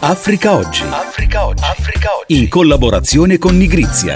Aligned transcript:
Africa 0.00 0.54
Oggi. 0.54 0.84
Africa 0.84 1.46
Oggi. 1.46 1.64
Africa 1.64 2.08
Oggi. 2.20 2.40
In 2.40 2.48
collaborazione 2.48 3.36
con 3.36 3.56
Nigrizia. 3.56 4.14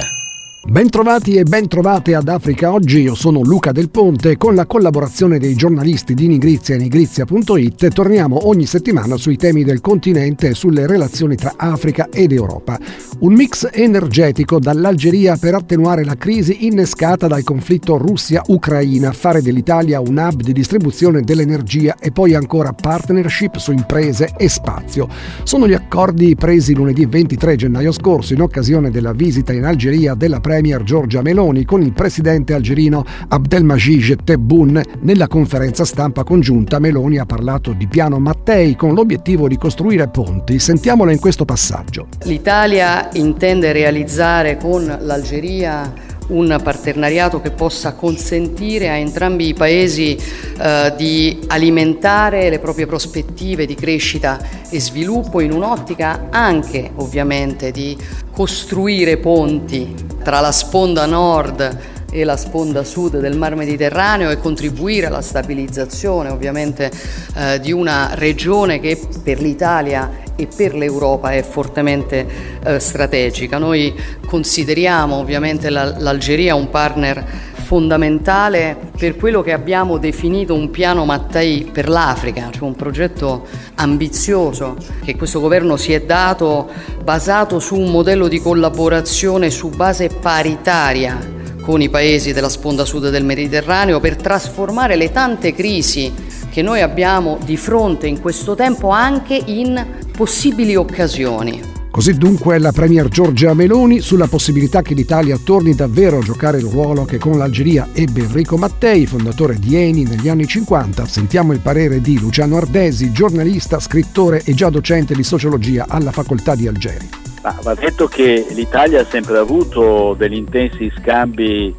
Bentrovati 0.64 1.35
e 1.35 1.43
bentrovate 1.43 2.14
ad 2.14 2.29
Africa 2.29 2.72
Oggi, 2.72 3.01
io 3.01 3.16
sono 3.16 3.40
Luca 3.43 3.72
Del 3.72 3.90
Ponte 3.90 4.30
e 4.30 4.37
con 4.37 4.54
la 4.54 4.64
collaborazione 4.64 5.40
dei 5.40 5.56
giornalisti 5.56 6.14
di 6.14 6.29
Nigrizia 6.29 6.76
e 6.76 6.79
Nigrizia.it 6.79 7.88
torniamo 7.88 8.46
ogni 8.46 8.64
settimana 8.66 9.16
sui 9.16 9.37
temi 9.37 9.64
del 9.64 9.80
continente 9.80 10.50
e 10.50 10.55
sulle 10.55 10.87
relazioni 10.87 11.34
tra 11.34 11.55
Africa 11.57 12.07
ed 12.12 12.30
Europa. 12.30 12.79
Un 13.23 13.34
mix 13.34 13.68
energetico 13.70 14.59
dall'Algeria 14.59 15.36
per 15.36 15.54
attenuare 15.54 16.02
la 16.04 16.16
crisi 16.16 16.66
innescata 16.66 17.29
dal 17.29 17.45
conflitto 17.45 17.96
Russia-Ucraina, 17.96 19.12
fare 19.12 19.41
dell'Italia 19.41 20.00
un 20.00 20.16
hub 20.16 20.43
di 20.43 20.52
distribuzione 20.52 21.21
dell'energia 21.21 21.95
e 22.00 22.11
poi 22.11 22.35
ancora 22.35 22.72
partnership 22.72 23.58
su 23.58 23.71
imprese 23.71 24.35
e 24.36 24.48
spazio. 24.48 25.07
Sono 25.45 25.68
gli 25.68 25.72
accordi 25.72 26.35
presi 26.35 26.75
lunedì 26.75 27.07
23 27.07 27.54
gennaio 27.54 27.93
scorso 27.93 28.32
in 28.32 28.40
occasione 28.40 28.90
della 28.90 29.12
visita 29.12 29.53
in 29.53 29.67
Algeria 29.67 30.14
della 30.14 30.40
Premier 30.40 30.82
Giorgia 30.82 31.23
Meloni 31.23 31.64
con 31.64 31.81
il 31.81 31.93
presidente 31.93 32.55
algerino 32.55 33.05
Abdelmajid 33.28 34.25
Tebboune. 34.25 34.84
Nella 35.03 35.28
conferenza 35.28 35.84
stampa 35.84 36.25
congiunta 36.25 36.81
Meloni 36.81 37.19
ha 37.19 37.25
parlato 37.25 37.70
di 37.70 37.86
piano 37.86 38.19
Mattei 38.19 38.75
con 38.75 38.95
l'obiettivo 38.95 39.47
di 39.47 39.59
costruire 39.59 40.09
ponti. 40.09 40.59
Sentiamola 40.59 41.12
in 41.12 41.20
questo 41.20 41.45
passaggio. 41.45 42.09
L'Italia 42.25 43.11
intende 43.12 43.72
realizzare 43.72 44.56
con 44.56 44.98
l'Algeria 45.00 46.11
un 46.28 46.58
partenariato 46.62 47.41
che 47.41 47.50
possa 47.50 47.94
consentire 47.94 48.89
a 48.89 48.94
entrambi 48.94 49.48
i 49.48 49.55
paesi 49.55 50.16
eh, 50.16 50.92
di 50.97 51.41
alimentare 51.48 52.48
le 52.48 52.58
proprie 52.58 52.86
prospettive 52.86 53.67
di 53.67 53.75
crescita 53.75 54.39
e 54.70 54.80
sviluppo 54.80 55.41
in 55.41 55.53
un'ottica 55.53 56.28
anche 56.30 56.91
ovviamente 56.97 57.70
di 57.70 57.97
costruire 58.31 59.19
ponti 59.19 59.94
tra 60.22 60.41
la 60.41 60.53
sponda 60.53 61.05
nord 61.06 61.92
e 62.13 62.25
la 62.25 62.37
sponda 62.37 62.85
sud 62.85 63.19
del 63.19 63.39
Mar 63.39 63.57
Mediterraneo 63.57 64.29
e 64.29 64.37
contribuire 64.37 65.07
alla 65.07 65.23
stabilizzazione 65.23 66.29
ovviamente 66.29 66.91
eh, 67.35 67.59
di 67.59 67.73
una 67.73 68.11
regione 68.13 68.81
che 68.81 69.01
per 69.25 69.41
l'Italia 69.41 70.21
e 70.37 70.47
per 70.55 70.75
l'Europa 70.75 71.31
è 71.31 71.43
fortemente 71.43 72.27
eh, 72.63 72.79
strategica. 72.79 73.57
Noi 73.57 73.95
consideriamo 74.27 75.17
ovviamente 75.17 75.71
la, 75.71 75.99
l'Algeria 75.99 76.55
un 76.55 76.69
partner 76.69 77.25
fondamentale 77.55 78.77
per 78.99 79.17
quello 79.17 79.41
che 79.41 79.53
abbiamo 79.53 79.97
definito 79.97 80.53
un 80.53 80.71
piano 80.71 81.07
Mattei 81.07 81.71
per 81.73 81.89
l'Africa, 81.89 82.51
cioè 82.51 82.65
un 82.65 82.77
progetto 82.77 83.47
ambizioso 83.77 84.77
che 85.03 85.17
questo 85.17 85.41
governo 85.41 85.79
si 85.79 85.95
è 85.95 86.03
dato 86.03 86.69
basato 87.03 87.59
su 87.59 87.77
un 87.77 87.91
modello 87.91 88.29
di 88.29 88.41
collaborazione 88.41 89.49
su 89.49 89.71
base 89.71 90.09
paritaria 90.09 91.41
con 91.63 91.81
i 91.81 91.89
paesi 91.89 92.33
della 92.33 92.49
sponda 92.51 92.85
sud 92.85 93.09
del 93.09 93.25
Mediterraneo 93.25 94.01
per 94.01 94.17
trasformare 94.17 94.97
le 94.97 95.11
tante 95.11 95.55
crisi 95.55 96.13
che 96.51 96.61
noi 96.61 96.83
abbiamo 96.83 97.39
di 97.43 97.57
fronte 97.57 98.07
in 98.07 98.21
questo 98.21 98.55
tempo 98.55 98.91
anche 98.91 99.41
in 99.47 99.87
possibili 100.15 100.77
occasioni. 100.77 101.81
Così 101.93 102.15
dunque 102.15 102.59
la 102.59 102.73
Premier 102.73 103.09
Giorgia 103.09 103.53
Meloni 103.53 104.01
sulla 104.01 104.27
possibilità 104.27 104.81
che 104.81 104.95
l'Italia 104.95 105.39
torni 105.43 105.75
davvero 105.75 106.19
a 106.19 106.23
giocare 106.23 106.57
il 106.57 106.65
ruolo 106.65 107.05
che 107.05 107.19
con 107.19 107.37
l'Algeria 107.37 107.89
ebbe 107.93 108.23
Enrico 108.23 108.57
Mattei, 108.57 109.05
fondatore 109.07 109.59
di 109.59 109.77
Eni 109.77 110.05
negli 110.05 110.31
anni 110.31 110.47
50. 110.47 111.05
Sentiamo 111.05 111.53
il 111.53 111.61
parere 111.61 112.01
di 112.01 112.19
Luciano 112.19 112.57
Ardesi, 112.57 113.13
giornalista, 113.13 113.79
scrittore 113.79 114.43
e 114.43 114.55
già 114.55 114.71
docente 114.71 115.15
di 115.15 115.23
sociologia 115.23 115.85
alla 115.87 116.13
facoltà 116.13 116.55
di 116.55 116.67
Algeri. 116.67 117.22
Ah, 117.45 117.59
va 117.62 117.75
detto 117.75 118.07
che 118.07 118.47
l'Italia 118.51 119.01
ha 119.01 119.05
sempre 119.05 119.37
avuto 119.37 120.15
degli 120.17 120.37
intensi 120.37 120.93
scambi 120.97 121.75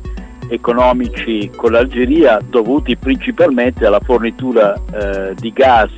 economici 0.49 1.49
con 1.55 1.71
l'Algeria 1.71 2.37
dovuti 2.45 2.98
principalmente 2.98 3.86
alla 3.86 4.02
fornitura 4.02 4.76
eh, 4.76 5.33
di 5.36 5.54
gas 5.54 5.89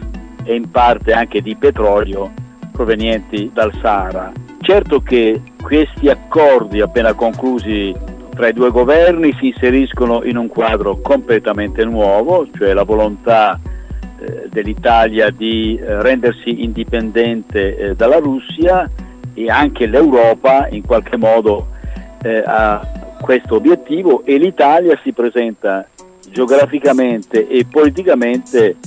e 0.44 0.54
in 0.54 0.70
parte 0.70 1.14
anche 1.14 1.42
di 1.42 1.56
petrolio 1.56 2.32
provenienti 2.72 3.50
dal 3.52 3.74
Sahara. 3.82 4.32
Certo 4.62 5.02
che 5.02 5.42
questi 5.60 6.10
accordi 6.10 6.82
appena 6.82 7.14
conclusi 7.14 7.92
tra 8.36 8.50
i 8.50 8.54
due 8.54 8.70
governi 8.70 9.36
si 9.40 9.48
inseriscono 9.48 10.24
in 10.24 10.38
un 10.38 10.48
quadro 10.48 10.98
completamente 11.02 11.84
nuovo, 11.86 12.46
cioè 12.56 12.74
la 12.74 12.84
volontà 12.84 13.60
eh, 14.20 14.48
dell'Italia 14.48 15.32
di 15.32 15.76
eh, 15.76 16.04
rendersi 16.04 16.64
indipendente 16.64 17.78
eh, 17.78 17.96
dalla 17.96 18.20
Russia 18.20 18.88
e 19.36 19.50
anche 19.50 19.86
l'Europa 19.86 20.68
in 20.70 20.84
qualche 20.84 21.18
modo 21.18 21.68
eh, 22.24 22.42
ha 22.44 23.16
questo 23.22 23.56
obiettivo 23.56 24.24
e 24.26 24.38
l'Italia 24.38 25.00
si 25.04 25.12
presenta 25.12 25.88
geograficamente 26.32 27.48
e 27.48 27.66
politicamente 27.70 28.78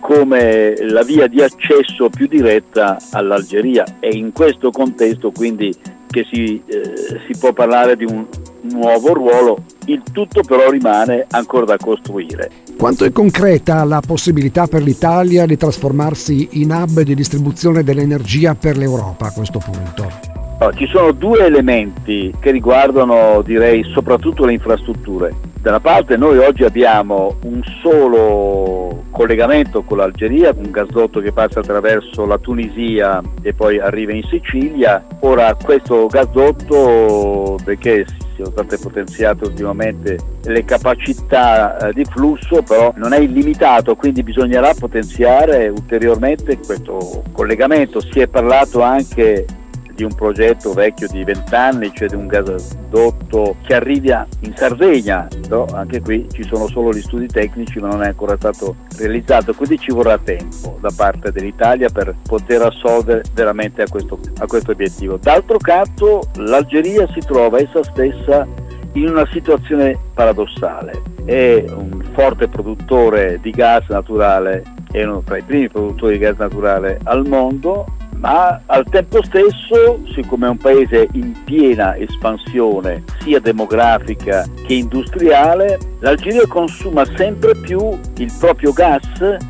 come 0.00 0.74
la 0.86 1.02
via 1.02 1.28
di 1.28 1.40
accesso 1.40 2.10
più 2.10 2.26
diretta 2.26 2.96
all'Algeria 3.12 3.84
e 4.00 4.08
in 4.08 4.32
questo 4.32 4.70
contesto 4.72 5.30
quindi 5.30 5.72
che 6.08 6.26
si, 6.30 6.60
eh, 6.66 7.20
si 7.26 7.38
può 7.38 7.52
parlare 7.52 7.96
di 7.96 8.04
un 8.04 8.26
nuovo 8.62 9.12
ruolo, 9.14 9.64
il 9.86 10.02
tutto 10.12 10.42
però 10.42 10.70
rimane 10.70 11.26
ancora 11.30 11.64
da 11.64 11.76
costruire. 11.76 12.50
Quanto 12.82 13.04
è 13.04 13.12
concreta 13.12 13.84
la 13.84 14.02
possibilità 14.04 14.66
per 14.66 14.82
l'Italia 14.82 15.46
di 15.46 15.56
trasformarsi 15.56 16.48
in 16.60 16.72
hub 16.72 17.02
di 17.02 17.14
distribuzione 17.14 17.84
dell'energia 17.84 18.56
per 18.56 18.76
l'Europa 18.76 19.28
a 19.28 19.30
questo 19.30 19.60
punto? 19.60 20.30
ci 20.74 20.88
sono 20.88 21.12
due 21.12 21.44
elementi 21.44 22.34
che 22.40 22.50
riguardano 22.50 23.40
direi 23.42 23.84
soprattutto 23.92 24.44
le 24.44 24.54
infrastrutture. 24.54 25.32
Da 25.60 25.70
una 25.70 25.80
parte 25.80 26.16
noi 26.16 26.38
oggi 26.38 26.64
abbiamo 26.64 27.36
un 27.42 27.62
solo 27.80 29.04
collegamento 29.10 29.82
con 29.82 29.98
l'Algeria, 29.98 30.52
un 30.52 30.72
gasdotto 30.72 31.20
che 31.20 31.30
passa 31.30 31.60
attraverso 31.60 32.26
la 32.26 32.38
Tunisia 32.38 33.22
e 33.42 33.54
poi 33.54 33.78
arriva 33.78 34.12
in 34.12 34.24
Sicilia. 34.24 35.04
Ora 35.20 35.54
questo 35.54 36.08
gasdotto, 36.08 37.58
perché 37.64 38.06
sono 38.36 38.50
state 38.50 38.78
potenziate 38.78 39.44
ultimamente 39.44 40.18
le 40.44 40.64
capacità 40.64 41.76
eh, 41.76 41.92
di 41.92 42.04
flusso, 42.04 42.62
però 42.62 42.92
non 42.96 43.12
è 43.12 43.18
illimitato, 43.18 43.94
quindi 43.94 44.22
bisognerà 44.22 44.74
potenziare 44.74 45.68
ulteriormente 45.68 46.58
questo 46.58 47.22
collegamento. 47.32 48.00
Si 48.00 48.20
è 48.20 48.28
parlato 48.28 48.82
anche 48.82 49.46
di 49.94 50.04
un 50.04 50.14
progetto 50.14 50.72
vecchio 50.72 51.08
di 51.08 51.24
vent'anni, 51.24 51.92
cioè 51.94 52.08
di 52.08 52.14
un 52.14 52.26
gasdotto 52.26 53.56
che 53.66 53.74
arriva 53.74 54.26
in 54.40 54.54
Sardegna, 54.56 55.28
però 55.48 55.66
anche 55.72 56.00
qui 56.00 56.26
ci 56.32 56.44
sono 56.44 56.66
solo 56.68 56.92
gli 56.92 57.00
studi 57.00 57.26
tecnici 57.26 57.78
ma 57.78 57.88
non 57.88 58.02
è 58.02 58.08
ancora 58.08 58.36
stato 58.36 58.76
realizzato, 58.96 59.54
quindi 59.54 59.78
ci 59.78 59.92
vorrà 59.92 60.18
tempo 60.18 60.78
da 60.80 60.90
parte 60.94 61.32
dell'Italia 61.32 61.88
per 61.88 62.14
poter 62.22 62.62
assolvere 62.62 63.22
veramente 63.34 63.82
a 63.82 63.88
questo, 63.88 64.18
a 64.38 64.46
questo 64.46 64.72
obiettivo. 64.72 65.16
D'altro 65.16 65.58
canto 65.58 66.22
l'Algeria 66.36 67.06
si 67.12 67.20
trova 67.20 67.58
essa 67.58 67.82
stessa 67.82 68.46
in 68.94 69.08
una 69.08 69.26
situazione 69.32 69.98
paradossale, 70.12 71.02
è 71.24 71.64
un 71.68 72.04
forte 72.12 72.48
produttore 72.48 73.38
di 73.40 73.50
gas 73.50 73.88
naturale, 73.88 74.62
è 74.90 75.02
uno 75.02 75.22
tra 75.22 75.38
i 75.38 75.42
primi 75.42 75.68
produttori 75.68 76.14
di 76.14 76.18
gas 76.18 76.36
naturale 76.36 77.00
al 77.04 77.26
mondo, 77.26 77.86
ma 78.22 78.60
al 78.66 78.84
tempo 78.88 79.20
stesso, 79.24 80.00
siccome 80.14 80.46
è 80.46 80.50
un 80.50 80.56
paese 80.56 81.08
in 81.14 81.34
piena 81.44 81.96
espansione 81.96 83.02
sia 83.20 83.40
demografica 83.40 84.46
che 84.64 84.74
industriale, 84.74 85.78
l'Algeria 85.98 86.46
consuma 86.46 87.04
sempre 87.16 87.56
più 87.56 87.98
il 88.18 88.32
proprio 88.38 88.72
gas 88.72 89.08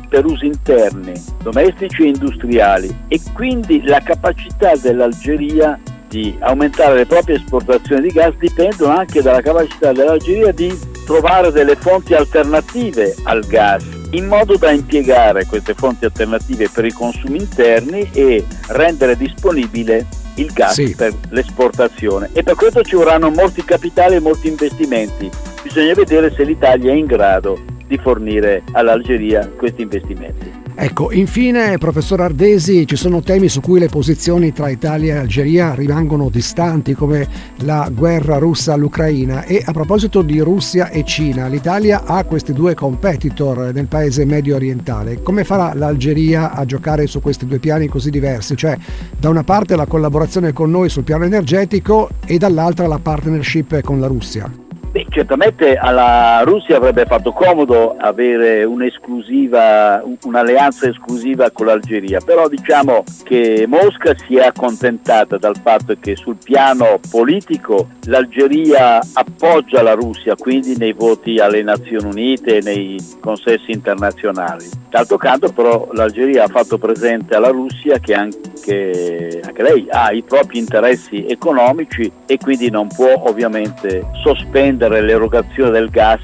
per 0.09 0.25
usi 0.25 0.47
interni, 0.47 1.13
domestici 1.43 2.03
e 2.03 2.07
industriali 2.07 2.95
e 3.07 3.19
quindi 3.33 3.83
la 3.83 3.99
capacità 3.99 4.75
dell'Algeria 4.75 5.79
di 6.07 6.35
aumentare 6.39 6.95
le 6.95 7.05
proprie 7.05 7.35
esportazioni 7.35 8.07
di 8.07 8.09
gas 8.11 8.33
dipendono 8.39 8.95
anche 8.95 9.21
dalla 9.21 9.41
capacità 9.41 9.91
dell'Algeria 9.91 10.51
di 10.51 10.75
trovare 11.05 11.51
delle 11.51 11.75
fonti 11.75 12.15
alternative 12.15 13.15
al 13.23 13.45
gas 13.45 13.92
in 14.13 14.27
modo 14.27 14.57
da 14.57 14.71
impiegare 14.71 15.45
queste 15.45 15.73
fonti 15.73 16.05
alternative 16.05 16.69
per 16.69 16.85
i 16.85 16.91
consumi 16.91 17.37
interni 17.37 18.09
e 18.13 18.45
rendere 18.69 19.17
disponibile 19.17 20.07
il 20.35 20.51
gas 20.51 20.73
sì. 20.73 20.95
per 20.95 21.13
l'esportazione 21.29 22.29
e 22.33 22.43
per 22.43 22.55
questo 22.55 22.81
ci 22.81 22.95
vorranno 22.95 23.29
molti 23.29 23.63
capitali 23.63 24.15
e 24.15 24.19
molti 24.19 24.47
investimenti. 24.47 25.29
Bisogna 25.61 25.93
vedere 25.93 26.33
se 26.33 26.43
l'Italia 26.43 26.91
è 26.91 26.95
in 26.95 27.05
grado 27.05 27.59
di 27.87 27.97
fornire 27.97 28.63
all'Algeria 28.71 29.47
questi 29.55 29.83
investimenti. 29.83 30.62
Ecco, 30.75 31.11
infine, 31.11 31.77
professor 31.77 32.21
Ardesi, 32.21 32.87
ci 32.87 32.95
sono 32.95 33.21
temi 33.21 33.47
su 33.47 33.61
cui 33.61 33.79
le 33.79 33.89
posizioni 33.89 34.51
tra 34.51 34.69
Italia 34.69 35.15
e 35.15 35.17
Algeria 35.19 35.75
rimangono 35.75 36.29
distanti, 36.29 36.93
come 36.93 37.27
la 37.57 37.89
guerra 37.93 38.37
russa 38.37 38.73
all'Ucraina. 38.73 39.43
E 39.43 39.61
a 39.63 39.71
proposito 39.71 40.23
di 40.23 40.39
Russia 40.39 40.89
e 40.89 41.03
Cina, 41.03 41.47
l'Italia 41.47 42.03
ha 42.05 42.23
questi 42.23 42.53
due 42.53 42.73
competitor 42.73 43.71
nel 43.71 43.85
paese 43.85 44.25
medio 44.25 44.55
orientale. 44.55 45.21
Come 45.21 45.43
farà 45.43 45.73
l'Algeria 45.75 46.53
a 46.53 46.65
giocare 46.65 47.05
su 47.05 47.21
questi 47.21 47.45
due 47.45 47.59
piani 47.59 47.87
così 47.87 48.09
diversi? 48.09 48.57
Cioè, 48.57 48.75
da 49.17 49.29
una 49.29 49.43
parte 49.43 49.75
la 49.75 49.85
collaborazione 49.85 50.53
con 50.53 50.71
noi 50.71 50.89
sul 50.89 51.03
piano 51.03 51.23
energetico 51.23 52.09
e 52.25 52.39
dall'altra 52.39 52.87
la 52.87 52.99
partnership 52.99 53.79
con 53.81 53.99
la 53.99 54.07
Russia. 54.07 54.51
Beh, 54.91 55.02
certamente 55.13 55.75
alla 55.75 56.41
Russia 56.43 56.77
avrebbe 56.77 57.05
fatto 57.05 57.31
comodo 57.31 57.95
avere 57.97 58.63
un'esclusiva, 58.63 60.03
un'alleanza 60.23 60.89
esclusiva 60.89 61.51
con 61.51 61.67
l'Algeria, 61.67 62.19
però 62.19 62.47
diciamo 62.47 63.03
che 63.23 63.65
Mosca 63.67 64.15
si 64.25 64.37
è 64.37 64.43
accontentata 64.43 65.37
dal 65.37 65.55
fatto 65.61 65.95
che 65.99 66.15
sul 66.15 66.37
piano 66.43 66.99
politico 67.11 67.89
l'Algeria 68.05 68.99
appoggia 69.13 69.83
la 69.83 69.93
Russia, 69.93 70.35
quindi 70.35 70.75
nei 70.77 70.93
voti 70.93 71.39
alle 71.39 71.61
Nazioni 71.61 72.05
Unite 72.05 72.57
e 72.57 72.61
nei 72.61 72.97
consessi 73.19 73.71
internazionali. 73.71 74.65
D'altro 74.89 75.17
canto 75.17 75.51
però 75.51 75.89
l'Algeria 75.91 76.45
ha 76.45 76.47
fatto 76.47 76.79
presente 76.79 77.35
alla 77.35 77.49
Russia 77.49 77.99
che 77.99 78.15
anche, 78.15 79.41
anche 79.43 79.61
lei 79.61 79.85
ha 79.89 80.11
i 80.11 80.23
propri 80.23 80.57
interessi 80.57 81.25
economici 81.27 82.11
e 82.25 82.37
quindi 82.37 82.71
non 82.71 82.87
può 82.87 83.23
ovviamente 83.25 84.03
sospendere 84.23 85.01
l'erogazione 85.03 85.71
del 85.71 85.89
gas 85.89 86.21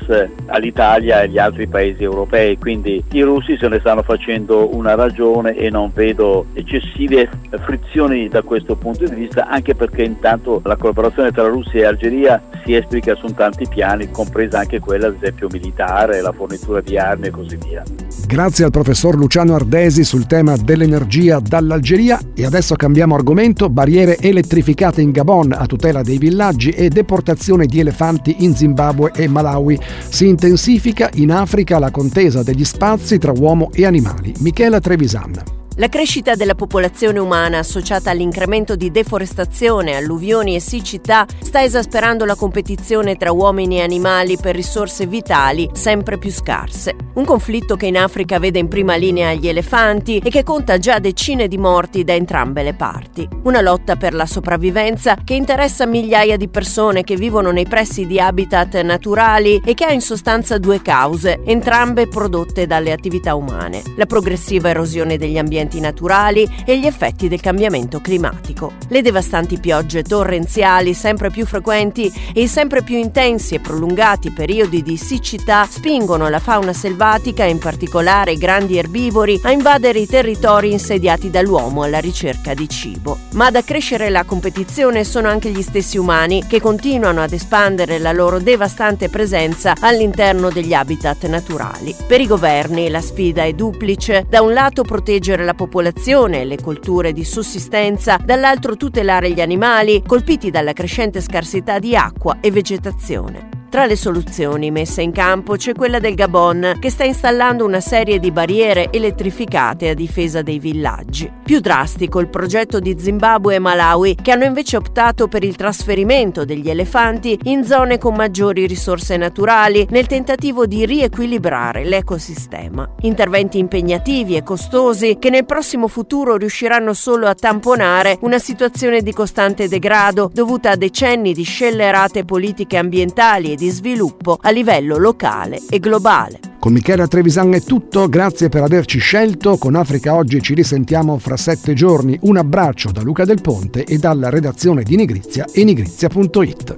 all'Italia 0.48 1.22
e 1.22 1.24
agli 1.26 1.38
altri 1.38 1.68
paesi 1.68 2.04
europei, 2.04 2.58
quindi 2.58 3.04
i 3.12 3.22
russi 3.22 3.58
se 3.58 3.68
ne 3.68 3.80
stanno 3.80 4.04
facendo 4.04 4.76
una 4.76 4.96
ragione 4.96 5.56
e 5.56 5.70
non 5.70 5.92
vedo 5.94 6.46
eccessive 6.54 7.30
frizioni 7.62 8.28
da 8.28 8.42
questo 8.42 8.76
punto 8.76 9.06
di 9.06 9.16
vista, 9.16 9.48
anche 9.48 9.76
perché 9.76 10.04
intanto 10.04 10.62
la 10.64 10.76
collaborazione 10.76 11.31
tra 11.31 11.48
Russia 11.48 11.81
e 11.81 11.86
Algeria 11.86 12.42
si 12.66 12.76
esplica 12.76 13.16
su 13.16 13.28
tanti 13.34 13.66
piani, 13.68 14.10
compresa 14.12 14.60
anche 14.60 14.80
quella 14.80 15.08
ad 15.08 15.16
esempio 15.20 15.48
militare, 15.52 16.22
la 16.22 16.31
fornitura 16.31 16.81
di 16.81 16.98
armi 16.98 17.28
e 17.28 17.30
così 17.31 17.58
via. 17.58 17.84
Grazie 18.28 18.66
al 18.66 18.72
professor 18.72 19.16
Luciano 19.16 19.56
Ardesi 19.56 20.04
sul 20.04 20.28
tema 20.28 20.56
dell'energia 20.56 21.40
dall'Algeria. 21.40 22.20
E 22.36 22.46
adesso 22.46 22.76
cambiamo 22.76 23.16
argomento, 23.16 23.70
barriere 23.70 24.18
elettrificate 24.20 25.02
in 25.02 25.12
Gabon 25.12 25.52
a 25.52 25.66
tutela 25.66 26.04
dei 26.04 26.20
villaggi 26.20 26.70
e 26.70 26.90
deportazione 26.90 27.66
di 27.66 27.80
elefanti 27.80 28.44
in 28.44 28.54
Zimbabwe 28.60 29.12
e 29.16 29.28
Malawi. 29.30 29.80
Si 30.10 30.28
intensifica 30.28 31.10
in 31.14 31.32
Africa 31.32 31.80
la 31.80 31.92
contesa 31.92 32.44
degli 32.44 32.66
spazi 32.66 33.18
tra 33.18 33.32
uomo 33.32 33.70
e 33.72 33.86
animali. 33.86 34.34
Michela 34.40 34.82
Trevisan. 34.82 35.59
La 35.80 35.88
crescita 35.88 36.36
della 36.36 36.56
popolazione 36.56 37.20
umana 37.20 37.60
associata 37.60 38.12
all'incremento 38.12 38.76
di 38.76 38.92
deforestazione, 38.92 39.96
alluvioni 39.96 40.54
e 40.54 40.60
siccità 40.60 41.26
sta 41.42 41.64
esasperando 41.64 42.26
la 42.26 42.36
competizione 42.36 43.16
tra 43.16 43.31
uomini 43.31 43.78
e 43.78 43.84
animali 43.84 44.36
per 44.36 44.56
risorse 44.56 45.06
vitali 45.06 45.70
sempre 45.72 46.18
più 46.18 46.31
scarse. 46.31 46.98
Un 47.14 47.24
conflitto 47.24 47.78
che 47.78 47.86
in 47.86 47.98
Africa 47.98 48.40
vede 48.40 48.60
in 48.60 48.68
prima 48.68 48.98
linea 48.98 49.31
gli 49.31 49.48
elefanti 49.48 50.18
e 50.18 50.30
che 50.30 50.44
conta 50.44 50.80
già 50.80 51.00
decine 51.00 51.48
di 51.48 51.58
morti 51.58 52.04
da 52.04 52.14
entrambe 52.14 52.62
le 52.62 52.74
parti. 52.74 53.26
Una 53.44 53.62
lotta 53.62 53.96
per 53.96 54.14
la 54.14 54.26
sopravvivenza 54.26 55.16
che 55.24 55.36
interessa 55.36 55.86
migliaia 55.86 56.36
di 56.36 56.50
persone 56.50 57.06
che 57.06 57.16
vivono 57.16 57.52
nei 57.52 57.68
pressi 57.68 58.06
di 58.06 58.20
habitat 58.20 58.81
naturali 58.81 59.62
e 59.64 59.74
che 59.76 59.86
ha 59.86 59.94
in 59.94 60.02
sostanza 60.02 60.58
due 60.58 60.81
cause, 60.81 61.40
entrambe 61.46 62.10
prodotte 62.10 62.68
dalle 62.68 62.92
attività 62.92 63.36
umane. 63.36 63.81
La 63.96 64.06
progressiva 64.06 64.68
erosione 64.68 65.18
degli 65.18 65.38
ambienti 65.38 65.68
eventi 65.69 65.80
naturali 65.80 66.50
e 66.66 66.80
gli 66.80 66.86
effetti 66.86 67.27
del 67.27 67.39
cambiamento 67.39 68.01
climatico. 68.01 68.74
Le 68.88 69.01
devastanti 69.01 69.60
piogge 69.60 70.01
torrenziali 70.01 70.94
sempre 70.94 71.30
più 71.30 71.45
frequenti 71.45 72.12
e 72.33 72.42
i 72.42 72.48
sempre 72.48 72.81
più 72.81 72.98
intensi 72.98 73.56
e 73.56 73.60
prolungati 73.60 74.31
periodi 74.31 74.81
di 74.81 74.98
siccità 74.98 75.68
spingono 75.69 76.27
la 76.27 76.39
fauna 76.39 76.74
selvatica, 76.74 77.44
in 77.45 77.60
particolare 77.60 78.33
i 78.33 78.38
grandi 78.38 78.77
erbivori, 78.77 79.39
a 79.44 79.51
invadere 79.51 80.00
i 80.00 80.07
territori 80.07 80.71
insediati 80.71 81.30
dall'uomo 81.30 81.83
alla 81.83 82.00
ricerca 82.00 82.54
di 82.54 82.68
cibo. 82.68 83.18
Ma 83.33 83.48
ad 83.48 83.56
accrescere 83.56 84.10
la 84.10 84.24
competizione 84.24 85.04
sono 85.04 85.27
anche 85.27 85.50
gli 85.50 85.62
stessi 85.62 85.98
umani 85.98 86.45
che 86.48 86.60
continuano 86.60 87.21
ad 87.21 87.33
espandere 87.33 88.00
la 88.00 88.12
loro 88.12 88.39
devastante 88.39 89.10
presenza 89.10 89.75
all'interno 89.80 90.50
degli 90.50 90.74
habitat 90.74 91.27
naturali. 91.27 91.95
Per 92.07 92.19
i 92.19 92.27
governi 92.27 92.89
la 92.89 93.01
sfida 93.01 93.44
è 93.44 93.54
duplice, 93.54 94.25
da 94.27 94.42
un 94.42 94.54
lato 94.54 94.83
proteggere 94.83 95.44
la 95.44 95.54
popolazione 95.60 96.40
e 96.40 96.46
le 96.46 96.56
colture 96.56 97.12
di 97.12 97.26
sussistenza, 97.26 98.18
dall'altro 98.24 98.78
tutelare 98.78 99.30
gli 99.32 99.42
animali 99.42 100.02
colpiti 100.08 100.50
dalla 100.50 100.72
crescente 100.72 101.20
scarsità 101.20 101.80
di 101.80 101.98
acqua 101.98 102.38
e 102.40 102.50
vegetazione. 102.50 103.49
Tra 103.69 103.86
le 103.86 103.95
soluzioni 103.95 104.71
messe 104.71 105.04
in 105.04 105.12
campo 105.12 105.56
c'è 105.56 105.74
quella 105.74 106.00
del 106.00 106.16
Gabon, 106.16 106.77
che 106.80 106.89
sta 106.89 107.04
installando 107.04 107.63
una 107.63 107.80
serie 107.80 108.18
di 108.18 108.31
barriere 108.31 108.89
elettrificate 108.92 109.89
a 109.89 109.94
difesa 109.94 110.42
dei 110.42 110.57
villaggi. 110.57 111.31
Più 111.44 111.60
drastico 111.60 112.19
il 112.19 112.30
progetto 112.30 112.80
di 112.80 112.95
Zimbabwe 112.98 113.56
e 113.56 113.60
Malawi, 113.60 114.16
che 114.16 114.31
hanno 114.31 114.45
invece 114.45 114.75
optato 114.75 115.27
per 115.27 115.44
il 115.44 115.56
trasferimento 115.56 116.45
degli 116.45 116.68
elefanti 116.68 117.38
in 117.44 117.63
zone 117.63 118.00
con 118.00 118.16
maggiori 118.16 118.66
risorse 118.66 119.18
naturali, 119.18 119.86
nel 119.92 120.07
tentativo 120.07 120.66
di 120.66 120.88
riequilibrare 120.88 121.86
l'ecosistema. 121.86 122.89
Interventi 123.01 123.60
impegnativi 123.60 124.36
e 124.36 124.42
costosi 124.42 125.18
che 125.19 125.30
nel 125.30 125.45
prossimo 125.45 125.88
futuro 125.88 126.38
riusciranno 126.38 126.94
solo 126.94 127.27
a 127.27 127.36
tamponare 127.36 128.18
una 128.21 128.39
situazione 128.39 129.01
di 129.04 129.13
costante 129.13 129.68
degrado 129.68 130.31
dovuta 130.33 130.71
a 130.71 130.75
decenni 130.75 131.33
di 131.33 131.44
scellerate 131.44 132.25
politiche 132.25 132.75
ambientali 132.75 133.51
e 133.51 133.57
di 133.60 133.70
sviluppo 133.70 134.40
a 134.42 134.50
livello 134.52 134.98
locale 134.98 135.60
e 135.70 135.80
globale. 135.80 136.40
Con 136.60 136.72
Michela 136.72 137.08
Trevisan 137.08 137.54
è 137.54 137.62
tutto, 137.62 138.08
grazie 138.08 138.48
per 138.48 138.64
averci 138.64 139.00
scelto. 139.00 139.58
Con 139.58 139.76
Africa 139.76 140.16
Oggi 140.16 140.42
ci 140.42 140.54
risentiamo 140.54 141.20
fra 141.20 141.36
sette 141.36 141.74
giorni. 141.74 142.18
Un 142.22 142.38
abbraccio 142.38 142.92
da 142.92 143.02
Luca 143.02 143.26
Del 143.26 143.42
Ponte 143.42 143.84
e 143.84 143.98
dalla 143.98 144.30
redazione 144.30 144.84
di 144.84 144.96
Nigrizia 144.96 145.46
e 145.52 145.64
nigrizia.it. 145.66 146.78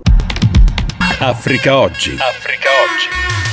Africa 1.19 1.77
Oggi. 1.77 2.17
Africa 2.17 2.69
Oggi. 2.83 3.50